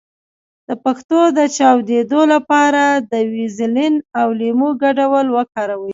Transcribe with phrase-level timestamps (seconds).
[0.67, 5.89] د پښو د چاودیدو لپاره د ویزلین او لیمو ګډول وکاروئ